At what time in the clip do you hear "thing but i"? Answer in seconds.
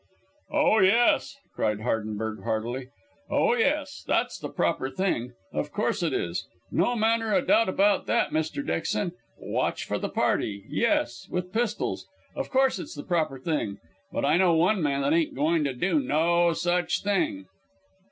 13.37-14.37